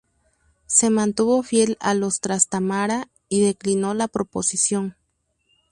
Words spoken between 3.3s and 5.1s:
declinó la proposición.